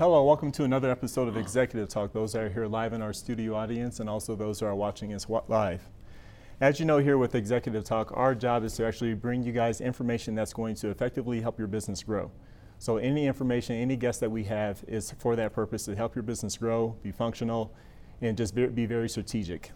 [0.00, 1.40] Hello, welcome to another episode of hmm.
[1.40, 2.14] Executive Talk.
[2.14, 5.12] Those that are here live in our studio audience and also those who are watching
[5.12, 5.86] us live.
[6.58, 9.82] As you know, here with Executive Talk, our job is to actually bring you guys
[9.82, 12.30] information that's going to effectively help your business grow.
[12.78, 16.22] So, any information, any guest that we have is for that purpose to help your
[16.22, 17.74] business grow, be functional,
[18.22, 19.70] and just be very strategic.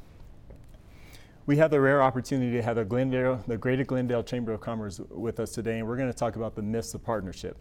[1.44, 5.02] We have the rare opportunity to have the Glendale, the Greater Glendale Chamber of Commerce
[5.10, 7.58] with us today, and we're going to talk about the myths of partnership.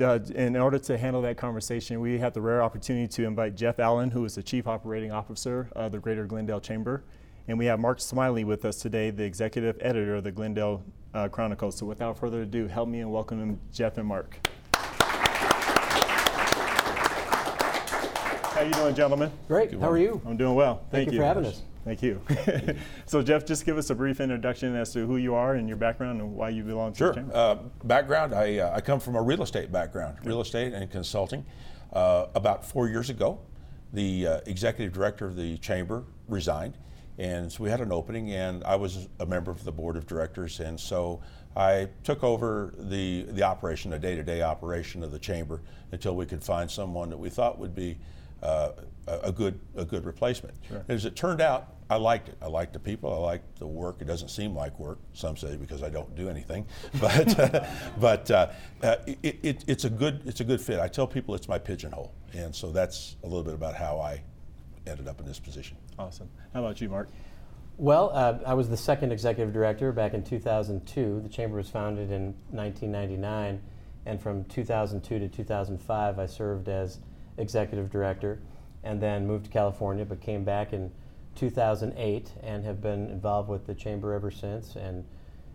[0.00, 3.78] Uh, in order to handle that conversation, we had the rare opportunity to invite Jeff
[3.78, 7.04] Allen, who is the Chief Operating Officer of the Greater Glendale Chamber.
[7.48, 11.28] And we have Mark Smiley with us today, the Executive Editor of the Glendale uh,
[11.28, 11.70] Chronicle.
[11.70, 14.48] So without further ado, help me and welcome Jeff and Mark.
[18.54, 19.30] How you doing, gentlemen?
[19.48, 19.78] Great.
[19.78, 20.22] How are you?
[20.24, 20.76] I'm doing well.
[20.76, 21.60] Thank, Thank you, you for having us.
[21.84, 22.20] Thank you.
[23.06, 25.76] so, Jeff, just give us a brief introduction as to who you are and your
[25.76, 27.08] background and why you belong to sure.
[27.10, 27.36] the chamber.
[27.36, 31.44] Uh, background: I, uh, I come from a real estate background, real estate and consulting.
[31.92, 33.38] Uh, about four years ago,
[33.92, 36.78] the uh, executive director of the chamber resigned,
[37.18, 40.06] and so we had an opening, and I was a member of the board of
[40.06, 41.20] directors, and so
[41.54, 45.60] I took over the the operation, the day-to-day operation of the chamber,
[45.92, 47.98] until we could find someone that we thought would be
[48.44, 48.72] uh,
[49.06, 50.54] a good a good replacement.
[50.68, 50.84] Sure.
[50.88, 52.36] As it turned out, I liked it.
[52.40, 53.12] I liked the people.
[53.12, 53.96] I liked the work.
[54.00, 54.98] It doesn't seem like work.
[55.12, 56.66] Some say because I don't do anything,
[57.00, 57.66] but uh,
[57.98, 58.50] but uh,
[58.82, 60.80] uh, it, it, it's a good it's a good fit.
[60.80, 64.22] I tell people it's my pigeonhole, and so that's a little bit about how I
[64.86, 65.76] ended up in this position.
[65.98, 66.28] Awesome.
[66.52, 67.08] How about you, Mark?
[67.76, 71.20] Well, uh, I was the second executive director back in 2002.
[71.22, 73.60] The chamber was founded in 1999,
[74.06, 77.00] and from 2002 to 2005, I served as
[77.38, 78.40] executive director,
[78.82, 80.90] and then moved to California, but came back in
[81.36, 84.76] 2008 and have been involved with the chamber ever since.
[84.76, 85.04] And,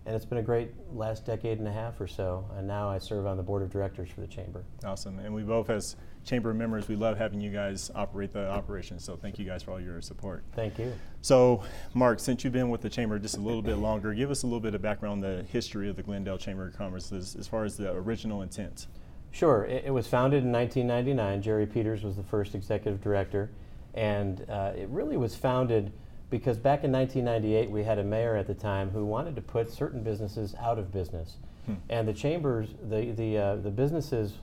[0.06, 2.46] and it's been a great last decade and a half or so.
[2.58, 4.64] And now I serve on the board of directors for the chamber.
[4.84, 5.20] Awesome.
[5.20, 5.96] And we both, as
[6.26, 9.00] chamber members, we love having you guys operate the operation.
[9.00, 10.44] So thank you guys for all your support.
[10.54, 10.94] Thank you.
[11.22, 14.44] So, Mark, since you've been with the chamber just a little bit longer, give us
[14.44, 17.36] a little bit of background on the history of the Glendale Chamber of Commerce as,
[17.36, 18.88] as far as the original intent.
[19.32, 19.66] Sure.
[19.66, 21.42] It, it was founded in 1999.
[21.42, 23.50] Jerry Peters was the first executive director.
[23.94, 25.92] And uh, it really was founded
[26.30, 29.72] because back in 1998, we had a mayor at the time who wanted to put
[29.72, 31.38] certain businesses out of business.
[31.66, 31.74] Hmm.
[31.90, 34.34] And the chambers, the, the, uh, the businesses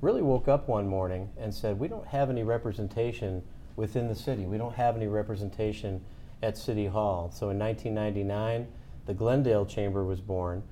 [0.00, 3.42] really woke up one morning and said, We don't have any representation
[3.76, 4.44] within the city.
[4.44, 6.04] We don't have any representation
[6.42, 7.30] at City Hall.
[7.32, 8.66] So in 1999,
[9.06, 10.62] the Glendale Chamber was born.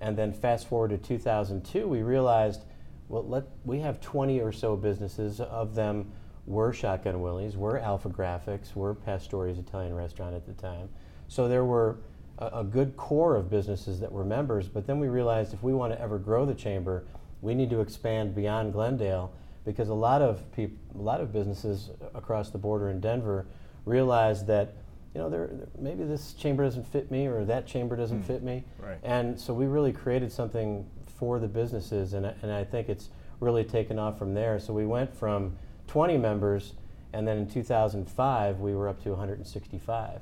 [0.00, 2.62] And then fast forward to 2002, we realized,
[3.08, 6.12] well, let, we have 20 or so businesses, of them
[6.46, 10.88] were Shotgun Willie's, were AlphaGraphics, were Pastori's Italian Restaurant at the time.
[11.28, 11.98] So there were
[12.38, 15.72] a, a, good core of businesses that were members, but then we realized if we
[15.72, 17.04] want to ever grow the chamber,
[17.42, 19.32] we need to expand beyond Glendale
[19.64, 23.46] because a lot of peop- a lot of businesses across the border in Denver
[23.84, 24.74] realized that
[25.14, 28.26] you know there, maybe this chamber doesn't fit me or that chamber doesn't mm.
[28.26, 28.98] fit me, right.
[29.02, 30.86] and so we really created something
[31.18, 33.10] for the businesses, and, and I think it's
[33.40, 34.58] really taken off from there.
[34.58, 35.56] So we went from
[35.88, 36.74] 20 members,
[37.12, 40.20] and then in 2005 we were up to 165.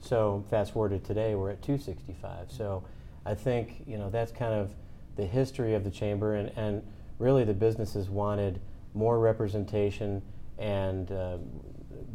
[0.00, 2.50] So fast forward to today, we're at 265.
[2.50, 2.84] So
[3.24, 4.70] I think you know that's kind of
[5.16, 6.82] the history of the chamber, and, and
[7.18, 8.60] really the businesses wanted
[8.94, 10.22] more representation,
[10.58, 11.38] and uh,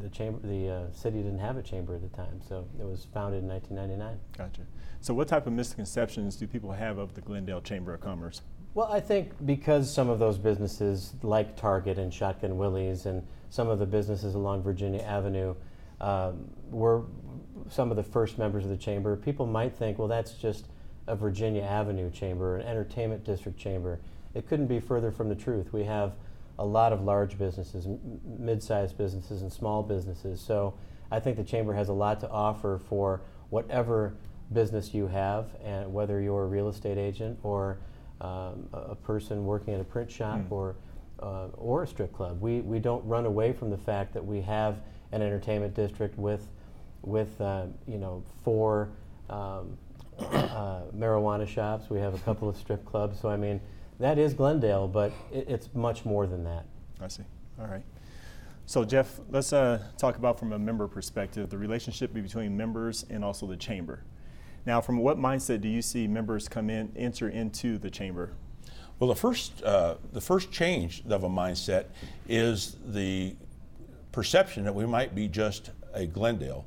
[0.01, 3.07] the chamber, the uh, city didn't have a chamber at the time, so it was
[3.13, 4.19] founded in 1999.
[4.37, 4.61] Gotcha.
[4.99, 8.41] So what type of misconceptions do people have of the Glendale Chamber of Commerce?
[8.73, 13.67] Well, I think because some of those businesses, like Target and Shotgun Willie's, and some
[13.67, 15.55] of the businesses along Virginia Avenue,
[15.99, 17.03] um, were
[17.69, 19.15] some of the first members of the chamber.
[19.15, 20.67] People might think, well, that's just
[21.07, 23.99] a Virginia Avenue chamber, an entertainment district chamber.
[24.33, 25.73] It couldn't be further from the truth.
[25.73, 26.13] We have
[26.61, 27.87] a lot of large businesses,
[28.37, 30.39] mid-sized businesses, and small businesses.
[30.39, 30.75] So
[31.09, 34.13] I think the chamber has a lot to offer for whatever
[34.53, 37.79] business you have, and whether you're a real estate agent or
[38.21, 40.51] um, a person working at a print shop mm.
[40.51, 40.75] or
[41.19, 42.39] uh, or a strip club.
[42.39, 44.77] We we don't run away from the fact that we have
[45.11, 46.47] an entertainment district with
[47.01, 48.89] with uh, you know four
[49.31, 49.77] um,
[50.19, 51.89] uh, marijuana shops.
[51.89, 53.19] We have a couple of strip clubs.
[53.19, 53.59] So I mean,
[54.01, 56.65] that is Glendale, but it, it's much more than that.
[56.99, 57.23] I see.
[57.59, 57.83] All right.
[58.65, 63.23] So Jeff, let's uh, talk about from a member perspective the relationship between members and
[63.23, 64.03] also the chamber.
[64.65, 68.33] Now, from what mindset do you see members come in, enter into the chamber?
[68.99, 71.85] Well, the first, uh, the first change of a mindset
[72.29, 73.35] is the
[74.11, 76.65] perception that we might be just a Glendale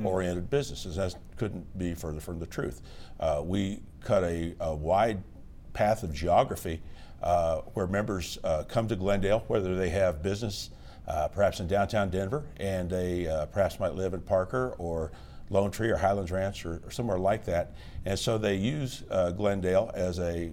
[0.00, 0.04] mm.
[0.04, 0.96] oriented businesses.
[0.96, 2.82] That couldn't be further from the truth.
[3.18, 5.22] Uh, we cut a, a, wide
[5.72, 6.80] path of geography
[7.22, 10.70] uh, where members uh, come to Glendale, whether they have business
[11.08, 15.12] uh, perhaps in downtown Denver and they uh, perhaps might live in Parker or
[15.50, 17.72] Lone Tree or Highlands Ranch or, or somewhere like that.
[18.04, 20.52] And so they use uh, Glendale as a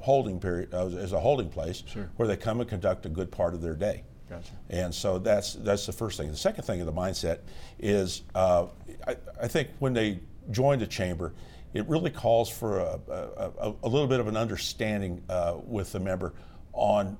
[0.00, 2.10] holding period, uh, as a holding place Sure.
[2.16, 4.02] where they come and conduct a good part of their day.
[4.28, 4.52] Gotcha.
[4.70, 6.30] And so that's that's the first thing.
[6.30, 7.40] The second thing of the mindset
[7.78, 8.66] is uh,
[9.06, 11.34] I, I think when they join the chamber,
[11.74, 16.00] it really calls for a, a, a, little bit of an understanding uh, with the
[16.00, 16.32] member
[16.72, 17.18] on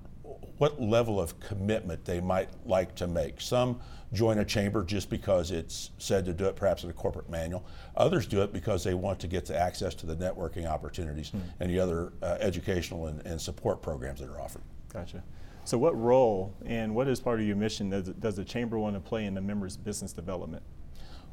[0.59, 3.41] what level of commitment they might like to make.
[3.41, 3.81] Some
[4.13, 7.67] join a chamber just because it's said to do it, perhaps in a corporate manual.
[7.97, 11.69] Others do it because they want to get the access to the networking opportunities and
[11.69, 14.63] the other uh, educational and, and support programs that are offered.
[14.93, 15.25] Gotcha.
[15.65, 18.95] So, what role and what is part of your mission does, does the chamber want
[18.95, 20.63] to play in the members' business development?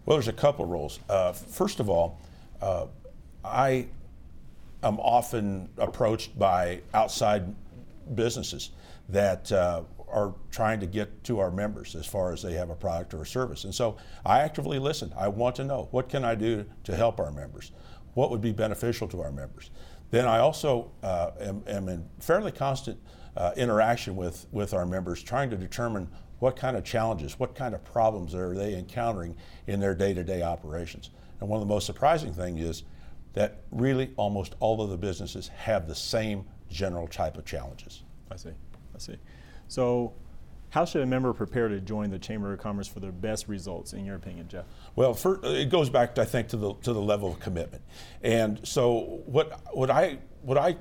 [0.06, 1.00] Well, there's a couple of roles.
[1.08, 2.20] Uh, first of all,
[2.62, 2.88] uh,
[3.44, 3.88] I
[4.84, 7.54] am often approached by outside
[8.16, 8.72] businesses
[9.10, 12.76] that uh, are trying to get to our members as far as they have a
[12.76, 13.64] product or a service.
[13.64, 15.14] And so I actively listen.
[15.18, 17.72] I want to know what can I do to help our members?
[18.14, 19.72] What would be beneficial to our members?
[20.10, 23.00] Then I also uh, am, am in fairly constant
[23.38, 26.10] uh, interaction with, with our members, trying to determine
[26.40, 31.12] what kind of challenges, what kind of problems are they encountering in their day-to-day operations.
[31.40, 32.84] And one of the most surprising things is
[33.34, 38.04] that really almost all of the businesses have the same general type of challenges.
[38.30, 38.52] I see.
[38.96, 39.18] I see.
[39.68, 40.14] So,
[40.70, 43.92] how should a member prepare to join the Chamber of Commerce for their best results,
[43.92, 44.66] in your opinion, Jeff?
[44.96, 47.84] Well, for, it goes back, I think, to the to the level of commitment.
[48.22, 50.78] And so, what what I what I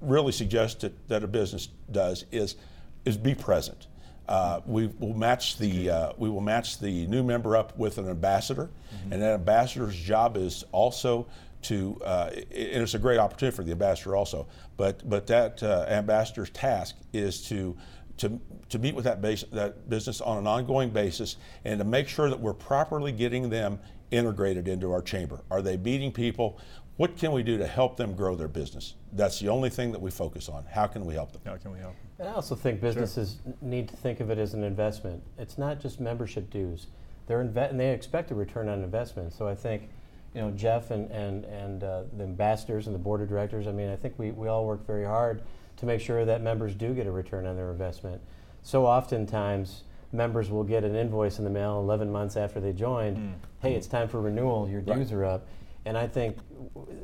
[0.00, 2.56] really suggest that, that a business does is
[3.04, 3.86] is be present.
[4.30, 8.08] Uh, we will match the uh, we will match the new member up with an
[8.08, 8.70] ambassador,
[9.10, 11.26] and that ambassador's job is also
[11.62, 12.46] to uh, and
[12.82, 14.46] it's a great opportunity for the ambassador also.
[14.76, 17.76] But but that uh, ambassador's task is to
[18.18, 18.38] to,
[18.68, 22.28] to meet with that, base, that business on an ongoing basis and to make sure
[22.28, 23.80] that we're properly getting them
[24.10, 25.40] integrated into our chamber.
[25.50, 26.58] Are they meeting people?
[26.98, 28.94] What can we do to help them grow their business?
[29.14, 30.66] That's the only thing that we focus on.
[30.70, 31.40] How can we help them?
[31.46, 31.94] How can we help?
[32.20, 35.22] And I also think businesses n- need to think of it as an investment.
[35.38, 36.86] It's not just membership dues.
[37.26, 39.32] They're inve- and they expect a return on investment.
[39.32, 39.88] So I think,
[40.34, 43.72] you know, Jeff and, and, and uh, the ambassadors and the board of directors, I
[43.72, 45.40] mean, I think we, we all work very hard
[45.78, 48.20] to make sure that members do get a return on their investment.
[48.62, 53.34] So oftentimes, members will get an invoice in the mail 11 months after they joined.
[53.62, 54.98] Hey, it's time for renewal, your Right.
[54.98, 55.46] dues are up.
[55.86, 56.36] And I think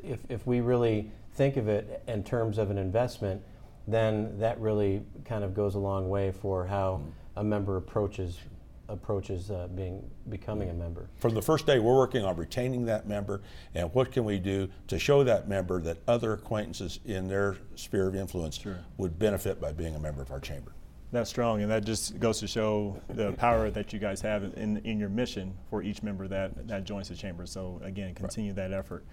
[0.03, 3.41] if, if we really think of it in terms of an investment,
[3.87, 7.01] then that really kind of goes a long way for how
[7.37, 8.39] a member approaches
[8.89, 11.09] approaches uh, being becoming a member.
[11.19, 13.43] From the first day, we're working on retaining that member
[13.75, 18.07] and what can we do to show that member that other acquaintances in their sphere
[18.07, 18.79] of influence Sure.
[18.97, 20.73] would benefit by being a member of our chamber.
[21.13, 24.77] That's strong, and that just goes to show the power that you guys have in,
[24.79, 27.47] in your mission for each member that, that joins the chamber.
[27.47, 29.05] So, again, continue that effort.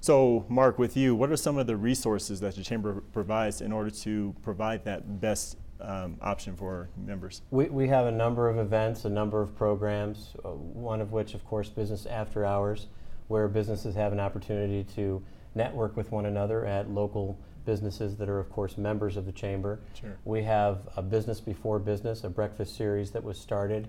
[0.00, 3.72] So, Mark, with you, what are some of the resources that the chamber provides in
[3.72, 7.42] order to provide that best um, option for members?
[7.50, 11.34] We, we have a number of events, a number of programs, uh, one of which,
[11.34, 12.86] of course, Business After Hours,
[13.26, 15.22] where businesses have an opportunity to
[15.54, 19.80] network with one another at local businesses that are, of course, members of the chamber.
[19.94, 20.16] Sure.
[20.24, 23.88] We have a Business Before Business, a breakfast series that was started,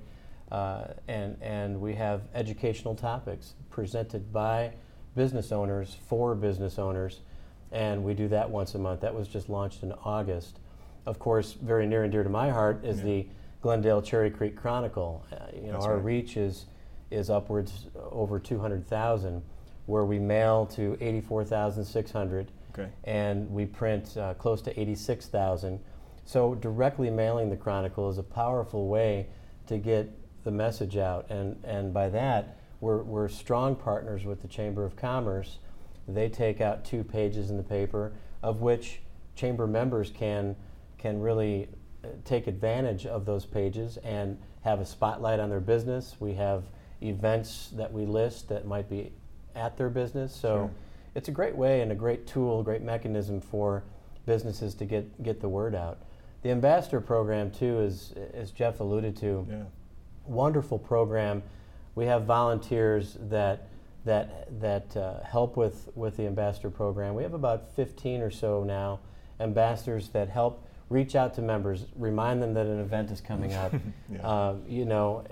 [0.52, 4.74] uh, and, and we have educational topics presented by
[5.16, 7.22] business owners for business owners,
[7.72, 9.02] and we do that once a month.
[9.02, 10.60] That was just launched in August.
[11.06, 13.04] Of course, very near and dear to my heart is Yeah.
[13.06, 13.28] the
[13.62, 15.24] Glendale Cherry Creek Chronicle.
[15.32, 16.04] Uh, you know, That's our right.
[16.06, 16.66] reach is
[17.12, 19.42] is upwards over 200,000,
[19.88, 22.88] where we mail to 84,600 Okay.
[23.04, 25.80] and we print uh, close to 86,000.
[26.26, 29.26] So directly mailing the Chronicle is a powerful way
[29.66, 30.12] to get
[30.44, 34.96] the message out, and and by that we're we're strong partners with the Chamber of
[34.96, 35.58] Commerce.
[36.08, 39.02] They take out two pages in the paper, of which
[39.36, 40.56] chamber members can
[40.98, 41.68] can really
[42.04, 46.16] uh, take advantage of those pages and have a spotlight on their business.
[46.20, 46.64] We have
[47.02, 49.12] events that we list that might be
[49.56, 50.36] at their business.
[50.36, 50.72] So Sure.
[51.16, 53.84] it's a great way and a great tool, great mechanism for
[54.26, 56.00] businesses to get, get the word out.
[56.42, 59.64] The ambassador program too is, as Jeff alluded to, Yeah.
[60.28, 61.42] wonderful program.
[61.96, 63.68] We have volunteers that
[64.06, 67.16] that that uh, help with with the ambassador program.
[67.16, 69.00] We have about 15 or so now
[69.40, 73.74] ambassadors that help reach out to members, remind them that an event is coming up.
[74.12, 74.22] Yeah.
[74.22, 75.24] Um, you know,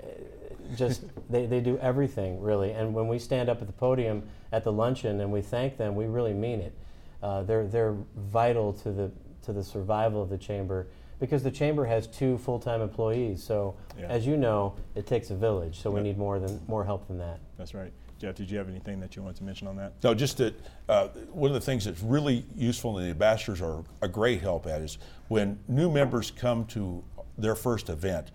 [0.76, 2.70] just they, they do everything really.
[2.70, 4.22] And when we stand up at the podium
[4.52, 6.72] at the luncheon and we thank them, we really mean it.
[7.20, 9.10] Uh, they're they're vital to the
[9.42, 10.86] to the survival of the chamber
[11.20, 13.42] because the chamber has two full-time employees.
[13.42, 14.06] So, Yeah.
[14.06, 15.80] as you know, it takes a village.
[15.80, 16.04] So we Yeah.
[16.04, 17.40] need more than more help than that.
[17.56, 17.92] That's right.
[18.18, 19.92] Jeff, did you have anything that you wanted to mention on that?
[20.02, 20.54] No, just that
[20.88, 24.66] uh, one of the things that's really useful and the ambassadors are a great help
[24.66, 24.98] at is
[25.28, 27.04] when new members come to
[27.36, 28.32] their first event,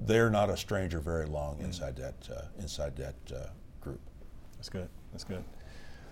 [0.00, 3.46] they're not a stranger very long inside that uh, inside that uh,
[3.80, 4.00] group.
[4.56, 4.88] That's good.
[5.12, 5.42] That's good.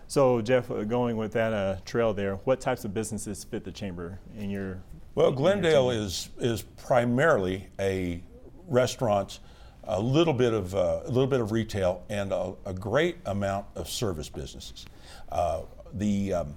[0.09, 3.73] So, Jeff, uh, going with that uh, trail there, what types of businesses fit the
[3.73, 4.83] chamber in your?
[5.15, 8.23] Well, Glendale is is primarily a
[8.67, 9.41] restaurant,
[9.85, 13.67] a little bit of uh, a little bit of retail, and a, a great amount
[13.75, 14.87] of service businesses.
[15.31, 16.55] Uh, the um,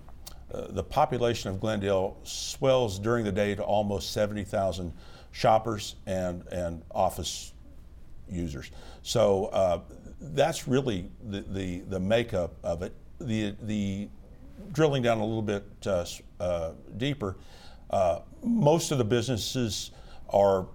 [0.54, 4.94] uh, the population of Glendale swells during the day to almost seventy thousand
[5.34, 7.52] shoppers and and office
[8.30, 8.72] users.
[9.02, 9.82] So uh,
[10.22, 12.94] that's really the, the the makeup of it.
[13.20, 14.08] The the
[14.72, 16.06] drilling down a little bit uh,
[16.40, 17.36] uh, deeper,
[17.90, 19.92] uh, most of the businesses
[20.30, 20.68] are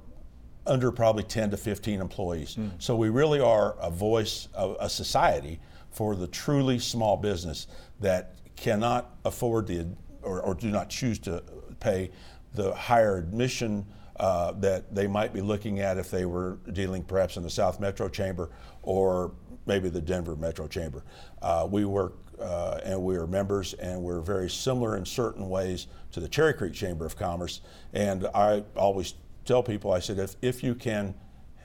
[0.67, 2.57] under probably 10 to 15 employees.
[2.79, 5.59] So we really are a voice, of a society
[5.91, 7.67] for the truly small business
[8.01, 9.87] that cannot afford the
[10.23, 11.43] or, or do not choose to
[11.81, 12.11] pay
[12.55, 13.87] the higher admission
[14.19, 17.81] uh, that they might be looking at if they were dealing perhaps in the South
[17.81, 18.51] Metro Chamber
[18.83, 19.33] or
[19.65, 21.05] maybe the Denver Metro Chamber.
[21.41, 25.87] Uh, we work uh, and we are members, and we're very similar in certain ways
[26.13, 27.61] to the Cherry Creek Chamber of Commerce.
[27.93, 31.15] And I always tell people, I said, if, if you can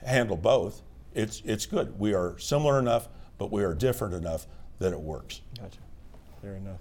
[0.04, 0.82] handle both,
[1.14, 1.98] it's, it's good.
[1.98, 4.46] We are similar enough, but we are different enough
[4.78, 5.40] that it works.
[5.58, 5.78] Gotcha.
[6.42, 6.80] Fair enough.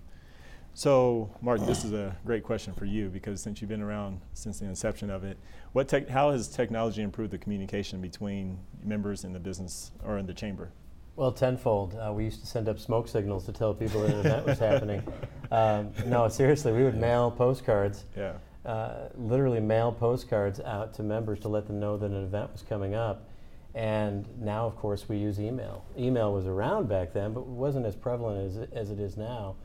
[0.74, 4.60] So, Mark, this is a great question for you because since you've been around since
[4.60, 5.38] the inception of it,
[5.72, 10.34] what how has technology improved the communication between members in the business or in the
[10.34, 10.72] chamber?
[11.16, 11.96] Well, tenfold.
[11.96, 14.60] Uh, we used to send up smoke signals to tell people that an event was
[14.60, 15.04] happening.
[15.52, 18.34] Um, no, seriously, we would mail postcards, Yeah.
[18.66, 22.64] uh, literally mail postcards out to members to let them know that an event was
[22.64, 23.30] coming up.
[23.76, 25.86] And now, of course, we use email.
[25.98, 29.56] Email was around back then, but wasn't as prevalent as as it is now.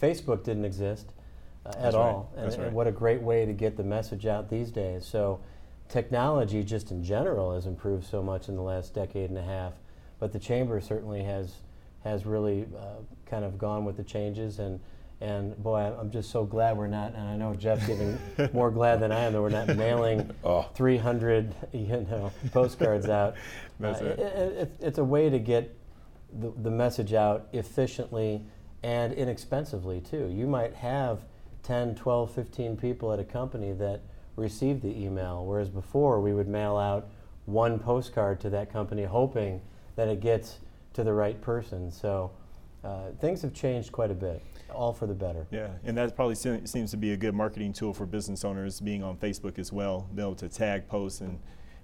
[0.00, 1.10] Facebook didn't exist
[1.64, 2.02] uh, at That's right.
[2.02, 2.30] all.
[2.36, 2.72] And, That's and right.
[2.74, 5.06] what a great way to get the message out these days.
[5.06, 5.40] So,
[5.88, 9.72] technology just in general has improved so much in the last decade and a half.
[10.20, 11.54] But the chamber certainly has
[12.04, 14.78] has really uh, kind of gone with the changes and.
[15.22, 18.18] And boy, I'm- I'm just so glad we're not, and I know Jeff's even
[18.54, 20.62] more glad than I am that we're not mailing Oh.
[20.72, 23.34] 300 you know, postcards out.
[23.80, 24.18] That's Uh, it.
[24.18, 25.76] it- it's a way to get
[26.40, 28.40] the, the message out efficiently
[28.82, 30.26] and inexpensively too.
[30.34, 31.20] You might have
[31.64, 34.00] 10, 12, 15 people at a company that
[34.36, 37.08] receive the email, whereas before we would mail out
[37.44, 39.60] one postcard to that company hoping
[40.00, 40.60] that it gets
[40.94, 41.90] to the right person.
[41.90, 42.30] So
[42.82, 44.42] uh, things have changed quite a bit,
[44.72, 45.46] all for the better.
[45.50, 48.80] Yeah, and that probably se- seems to be a good marketing tool for business owners
[48.80, 51.38] being on Facebook as well, be able to tag posts and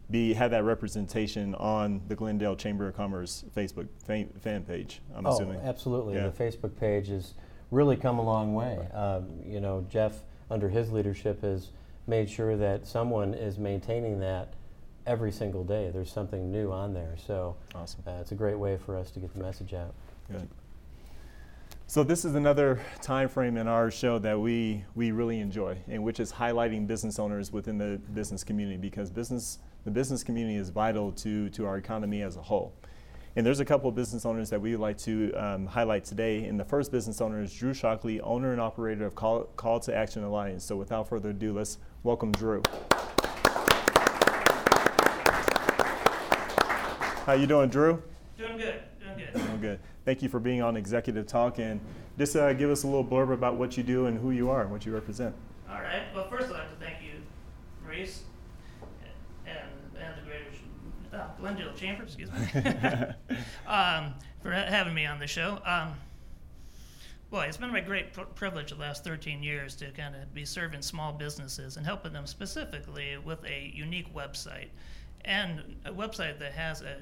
[0.09, 5.03] be have that representation on the Glendale Chamber of Commerce Facebook fan, fan page.
[5.15, 5.61] I'm oh, assuming.
[5.61, 6.15] absolutely.
[6.15, 6.29] Yeah.
[6.29, 7.35] The Facebook page has
[7.71, 8.89] really come a long way.
[8.95, 11.69] Um, you know, Jeff, under his leadership, has
[12.07, 14.55] made sure that someone is maintaining that
[15.07, 15.91] every single day.
[15.93, 17.15] There's something new on there.
[17.27, 18.03] So Awesome.
[18.07, 19.95] uh, it's a great way for us to get the message out.
[20.31, 20.49] Good.
[21.89, 26.03] So this is another time frame in our show that we we really enjoy, and
[26.03, 30.71] which is highlighting business owners within the business community because business the business community is
[30.71, 32.75] vital to to our economy as a whole.
[33.37, 36.45] And there's a couple of business owners that we would like to um, highlight today.
[36.47, 39.95] And the first business owner is Drew Shockley, owner and operator of Call, Call to
[39.95, 40.65] Action Alliance.
[40.65, 42.63] So without further ado, let's welcome Drew.
[47.27, 48.01] How you doing, Drew?
[48.39, 49.31] Doing good, doing good.
[49.35, 49.81] Oh, good.
[50.05, 51.81] Thank you for being on Executive Talk and
[52.17, 54.63] just uh, give us a little blurb about what you do and who you are
[54.63, 55.35] and what you represent.
[55.69, 56.03] All right.
[56.15, 57.21] Well, first I'd like to thank you,
[57.83, 58.23] Maurice,
[59.45, 59.59] and
[60.01, 60.45] and the Greater
[61.13, 62.39] uh, Glendale Chamber, excuse me,
[63.67, 65.59] um, for ha- having me on the show.
[65.67, 65.95] Um,
[67.33, 70.45] boy, it's been my great pr- privilege the last 13 years to kind of be
[70.45, 74.69] serving small businesses and helping them specifically with a unique website
[75.27, 76.97] and a website that has a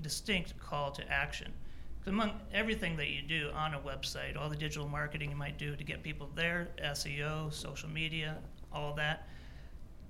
[0.00, 1.52] distinct call to action.
[1.98, 5.58] Because among everything that you do on a website, all the digital marketing you might
[5.58, 8.38] do to get people there, SEO, social media,
[8.72, 9.28] all that,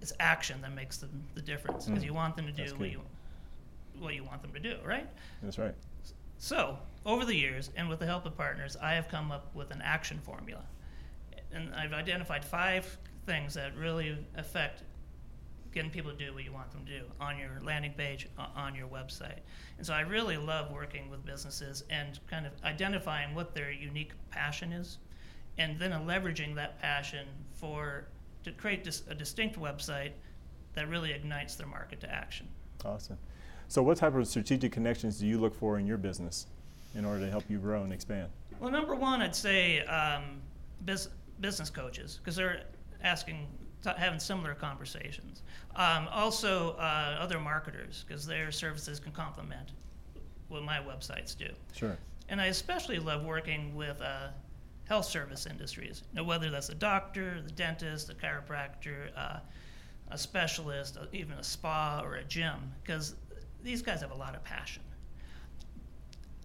[0.00, 2.06] it's action that makes the, the difference because Mm.
[2.06, 3.02] you want them to do That's what you
[3.98, 5.06] what you want them to do, right?
[5.42, 5.74] That's right.
[6.38, 9.70] So, over the years, and with the help of partners, I have come up with
[9.72, 10.62] an action formula.
[11.52, 12.96] And I've identified five
[13.26, 14.84] things that really affect
[15.72, 18.74] getting people to do what you want them to do on your landing page, on
[18.74, 19.38] your website.
[19.78, 24.12] And so I really love working with businesses and kind of identifying what their unique
[24.30, 24.98] passion is,
[25.58, 28.06] and then leveraging that passion for
[28.44, 30.12] to create dis- a distinct website
[30.74, 32.48] that really ignites their market to action.
[32.84, 33.18] Awesome.
[33.68, 36.46] So, what type of strategic connections do you look for in your business
[36.94, 38.28] in order to help you grow and expand?
[38.58, 40.40] Well, number one, I'd say um,
[40.84, 41.08] bus-
[41.40, 42.64] business coaches because they're
[43.02, 43.46] asking,
[43.84, 45.42] having similar conversations.
[45.76, 49.72] Um, also, uh, other marketers because their services can complement
[50.48, 51.48] what my websites do.
[51.74, 51.96] Sure.
[52.28, 54.28] And I especially love working with uh,
[54.84, 56.02] health service industries.
[56.12, 59.38] You know, whether that's a doctor, the dentist, a chiropractor, uh,
[60.10, 63.14] a specialist, uh, even a spa or a gym, because
[63.62, 64.82] these guys have a lot of passion.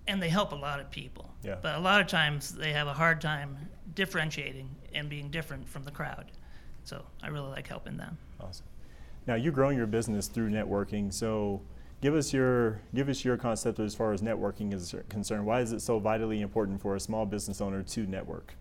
[0.07, 1.33] And they help a lot of people.
[1.41, 1.55] Yeah.
[1.61, 3.57] But a lot of times they have a hard time
[3.95, 6.31] differentiating and being different from the crowd.
[6.85, 8.17] So I really like helping them.
[8.39, 8.65] Awesome.
[9.27, 11.11] Now, you're growing your business through networking.
[11.11, 11.61] So,
[12.01, 15.45] give us your give us your concept as far as networking is concerned.
[15.45, 18.53] Why is it so vitally important for a small business owner to network?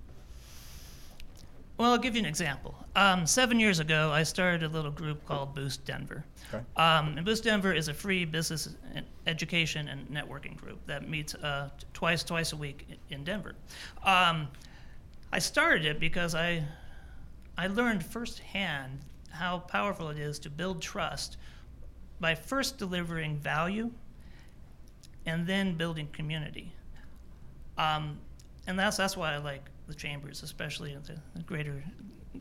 [1.77, 2.75] Well, I'll give you an example.
[2.95, 6.25] Um, seven years ago, I started a little group called Boost Denver.
[6.53, 6.63] Okay.
[6.77, 8.77] Um, and Boost Denver is a free business
[9.27, 13.55] education and networking group that meets uh, twice twice a week in Denver.
[14.05, 14.49] Um,
[15.33, 16.65] I started it because I
[17.57, 21.37] I learned firsthand how powerful it is to build trust
[22.21, 23.91] by first delivering value
[25.27, 26.73] and then building community.
[27.79, 28.19] Um,
[28.67, 31.83] and that's that's why I like the chambers, especially the, the Greater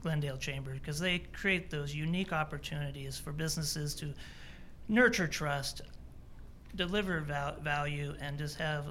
[0.01, 4.13] Glendale Chamber, because they create those unique opportunities for businesses to
[4.87, 5.81] nurture trust,
[6.75, 8.85] deliver val- value, and just have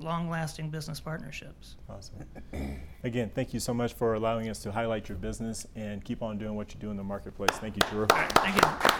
[0.00, 1.76] long-lasting business partnerships.
[1.88, 2.24] Awesome.
[3.04, 6.38] Again, thank you so much for allowing us to highlight your business and keep on
[6.38, 7.50] doing what you do in the marketplace.
[7.58, 8.06] Thank you, Drew.
[8.06, 8.98] Thank you.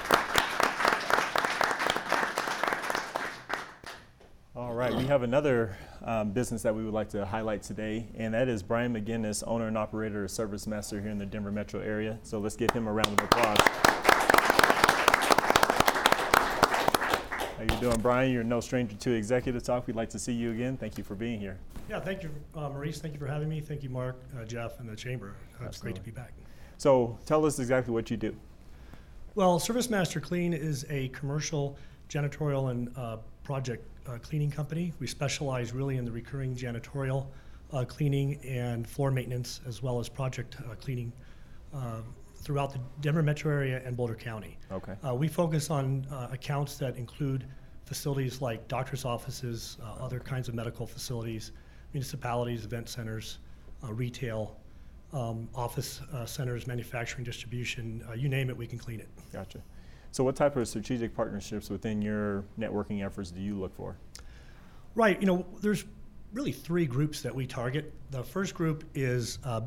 [4.57, 8.35] All right, we have another um, business that we would like to highlight today, and
[8.35, 12.19] that is Brian McGinnis, owner and operator of ServiceMaster here in the Denver metro area.
[12.25, 14.08] So let's give him a round of applause.
[17.59, 18.33] How you doing, Brian?
[18.33, 19.89] You're no stranger to Executive Talk.
[19.89, 20.77] We'd like to see you again.
[20.77, 21.59] Thank you for being here.
[21.91, 23.01] Yeah, thank you, uh, Maurice.
[23.01, 23.61] Thank you for having me.
[23.61, 25.35] Thank you, Mark, uh, Jeff, and the chamber.
[25.61, 26.35] Uh, it's great to be back.
[26.77, 28.37] So tell us exactly what you do.
[29.35, 31.77] Well, ServiceMaster Clean is a commercial
[32.09, 34.93] janitorial and uh, project uh, cleaning company.
[35.01, 37.27] We specialize really in the recurring janitorial
[37.73, 41.13] uh, cleaning and floor maintenance, as well as project uh, cleaning
[41.75, 42.03] uh,
[42.49, 44.57] throughout the Denver metro area and Boulder County.
[44.73, 44.95] Okay.
[45.07, 47.45] Uh, we focus on uh, accounts that include
[47.85, 51.53] facilities like doctor's offices, uh, other kinds of medical facilities,
[51.93, 53.41] municipalities, event centers,
[53.85, 54.57] uh, retail,
[55.13, 59.09] um, office uh, centers, manufacturing, distribution, uh, you name it, we can clean it.
[59.31, 59.61] Gotcha.
[60.13, 63.99] So what type of strategic partnerships within your networking efforts do you look for?
[64.95, 65.85] Right, you know, there's
[66.33, 67.93] really three groups that we target.
[68.11, 69.61] The first group is uh,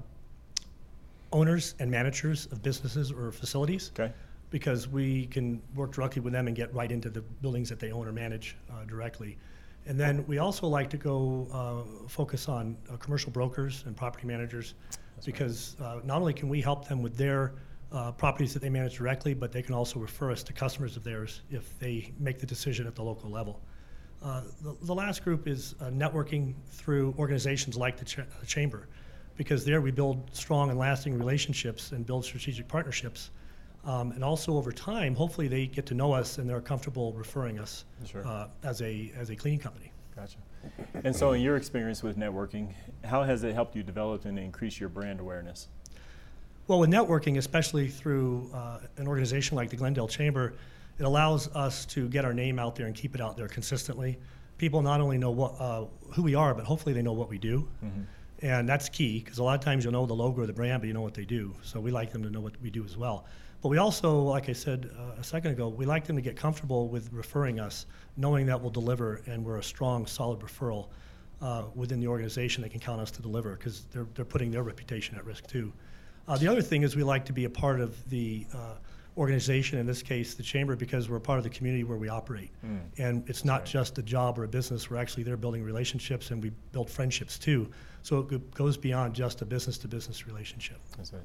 [1.31, 3.91] owners and managers of businesses or facilities.
[3.97, 4.11] Okay.
[4.49, 7.91] because we can work directly with them and get right into the buildings that they
[7.93, 9.37] own or manage uh, directly.
[9.85, 14.27] And then we also like to go uh, focus on uh, commercial brokers and property
[14.27, 14.73] managers
[15.25, 17.53] because uh, not only can we help them with their
[17.93, 21.03] uh, properties that they manage directly, but they can also refer us to customers of
[21.03, 23.61] theirs if they make the decision at the local level.
[24.21, 28.87] Uh, the, the last group is uh, networking through organizations like the, ch- the Chamber,
[29.41, 33.31] because there we build strong and lasting relationships and build strategic partnerships.
[33.83, 37.57] Um, and also over time, hopefully they get to know us and they're comfortable referring
[37.57, 38.23] us Sure.
[38.27, 39.91] uh, as a as a cleaning company.
[40.15, 40.37] Gotcha.
[41.03, 42.71] And so, in your experience with networking,
[43.03, 45.69] how has it helped you develop and increase your brand awareness?
[46.67, 50.53] Well, with networking, especially through uh, an organization like the Glendale Chamber,
[50.99, 54.19] it allows us to get our name out there and keep it out there consistently.
[54.59, 57.39] People not only know what uh, who we are, but hopefully they know what we
[57.39, 57.67] do.
[58.41, 60.81] And that's key because a lot of times you'll know the logo or the brand,
[60.81, 61.53] but you know what they do.
[61.61, 63.25] So we like them to know what we do as well.
[63.61, 66.35] But we also, like I said uh, a second ago, we like them to get
[66.35, 67.85] comfortable with referring us,
[68.17, 70.87] knowing that we'll deliver and we're a strong, solid referral
[71.41, 72.63] uh, within the organization.
[72.63, 75.71] They can count us to deliver because they're, they're putting their reputation at risk too.
[76.27, 78.75] Uh, the other thing is we like to be a part of the uh,
[79.17, 82.51] organization, in this case, the chamber, because we're part of the community where we operate.
[82.61, 82.77] Hmm.
[82.97, 84.89] And it's not just a job or a business.
[84.89, 87.69] We're actually there building relationships and we build friendships too.
[88.03, 90.79] So it goes beyond just a business to business relationship.
[90.97, 91.23] That's it.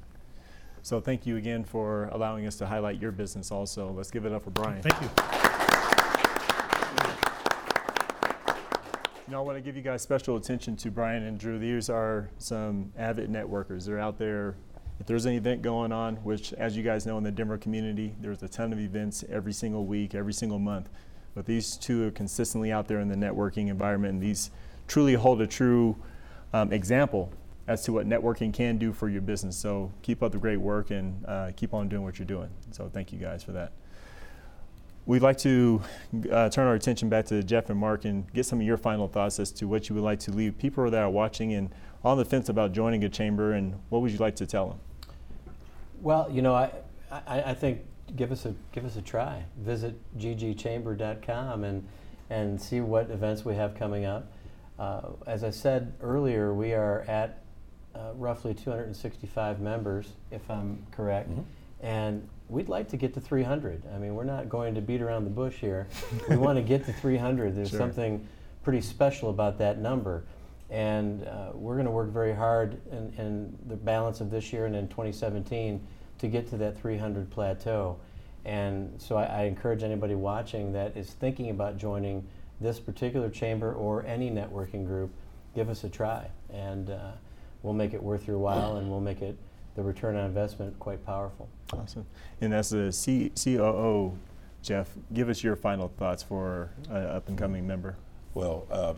[0.83, 3.91] So, thank you again for allowing us to highlight your business also.
[3.91, 4.81] Let's give it up for Brian.
[4.81, 5.09] Thank you.
[9.29, 11.59] Now I want to give you guys special attention to Brian and Drew.
[11.59, 13.85] These are some avid networkers.
[13.85, 14.55] They're out there.
[14.99, 18.15] If there's an event going on, which, as you guys know, in the Denver community,
[18.19, 20.89] there's a ton of events every single week, every single month.
[21.35, 24.49] But these two are consistently out there in the networking environment, and these
[24.87, 25.95] truly hold a true
[26.53, 27.31] um, example
[27.67, 29.57] as to what networking can do for your business.
[29.57, 32.49] So keep up the great work and uh, keep on doing what you're doing.
[32.71, 33.73] So thank you guys for that.
[35.05, 35.81] We'd like to
[36.31, 39.07] uh, turn our attention back to Jeff and Mark and get some of your final
[39.07, 41.69] thoughts as to what you would like to leave people that are watching and
[42.03, 44.79] on the fence about joining a chamber and what would you like to tell them?
[46.01, 46.71] Well, you know, I,
[47.11, 47.81] I, I think
[48.15, 49.43] give us a give us a try.
[49.59, 51.87] Visit ggchamber.com and
[52.29, 54.31] and see what events we have coming up.
[54.77, 57.41] Uh, as I said earlier, we are at
[57.95, 61.29] uh, roughly 265 members, if I'm correct,
[61.81, 63.81] and we'd like to get to 300.
[63.93, 65.87] I mean, we're not going to beat around the bush here.
[66.29, 67.55] we want to get to 300.
[67.55, 67.79] There's Sure.
[67.79, 68.27] something
[68.61, 70.23] pretty special about that number.
[70.69, 74.65] And uh, we're going to work very hard in, in the balance of this year
[74.65, 75.81] and in 2017
[76.19, 77.97] to get to that 300 plateau.
[78.43, 82.25] And so I, I encourage anybody watching that is thinking about joining
[82.59, 85.11] this particular chamber or any networking group,
[85.55, 86.27] give us a try.
[86.51, 87.11] And uh,
[87.63, 89.37] we'll make it worth your while and we'll make it
[89.75, 91.47] the return on investment quite powerful.
[91.71, 92.05] Awesome.
[92.41, 94.17] And as the C- COO,
[94.63, 97.95] Jeff, give us your final thoughts for an up and coming member.
[98.33, 98.95] Well, uh,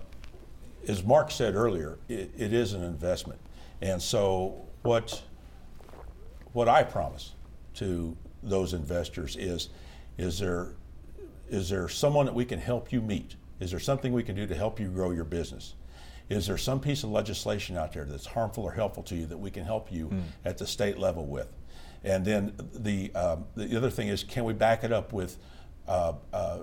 [0.88, 3.40] as Mark said earlier, it, it is an investment.
[3.82, 5.22] And so what,
[6.54, 7.34] what I promise
[7.76, 9.70] to those investors is,
[10.18, 10.74] is there,
[11.50, 13.36] is there someone that we can help you meet?
[13.60, 15.76] Is there something we can do to help you grow your business?
[16.30, 19.38] Is there some piece of legislation out there that's harmful or helpful to you that
[19.38, 20.12] we can help you
[20.46, 21.48] at the state level with?
[22.04, 25.38] And then the, um, the other thing is, can we back it up with
[25.90, 26.60] uh, uh,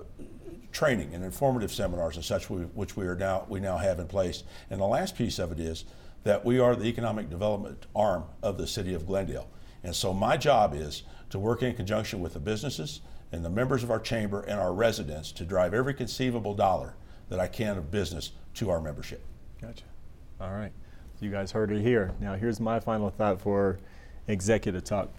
[0.71, 4.43] training and informative seminars and such, which we are now we now have in place.
[4.69, 5.83] And the last piece of it is
[6.23, 9.49] that we are the economic development arm of the city of Glendale.
[9.83, 13.01] And so my job is to work in conjunction with the businesses
[13.33, 16.95] and the members of our chamber and our residents to drive every conceivable dollar
[17.29, 19.21] that I can of business to our membership.
[19.61, 19.83] Gotcha.
[20.39, 20.71] All right.
[21.19, 22.13] You guys heard it here.
[22.21, 23.79] Now, here's my final thought for
[24.27, 25.09] executive talk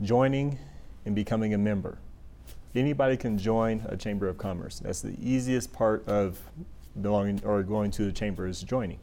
[0.00, 0.58] joining
[1.04, 1.98] and becoming a member.
[2.78, 4.78] Anybody can join a chamber of commerce.
[4.78, 6.38] That's the easiest part of
[7.02, 9.00] belonging or going to the chamber is joining.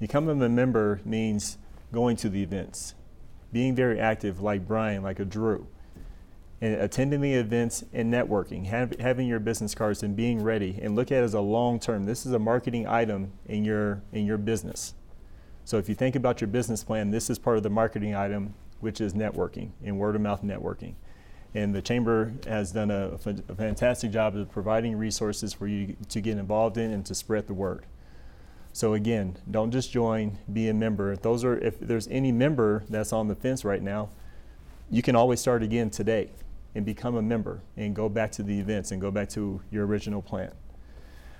[0.00, 1.58] Becoming a member means
[1.92, 2.94] going to the events,
[3.52, 5.66] being very active, like Brian, like a Drew,
[6.62, 10.96] and attending the events and networking, have, having your business cards and being ready, and
[10.96, 12.04] look at it as a long term.
[12.04, 14.94] This is a marketing item in your in your business.
[15.64, 18.54] So if you think about your business plan, this is part of the marketing item,
[18.80, 20.94] which is networking and word of mouth networking.
[21.56, 26.36] And the chamber has done a, fantastic job of providing resources for you to get
[26.36, 27.86] involved in and to spread the word.
[28.74, 31.12] So again, don't just join, be a member.
[31.12, 34.10] If those are if there's any member that's on the fence right now,
[34.90, 36.28] you can always start again today
[36.74, 39.86] and become a member and go back to the events and go back to your
[39.86, 40.52] original plan.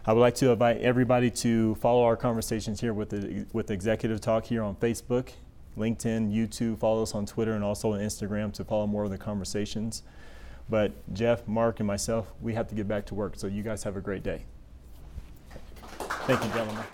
[0.07, 4.23] I would like to invite everybody to follow our conversations here with the with Executive
[4.23, 5.29] Talk here on Facebook,
[5.77, 6.79] LinkedIn, YouTube.
[6.79, 10.03] Follow us on Twitter and also on Instagram to follow more of the conversations.
[10.69, 13.35] But Jeff, Mark, and myself, we have to get back to work.
[13.37, 14.45] So you guys have a great day.
[16.27, 16.85] Thank you, gentlemen.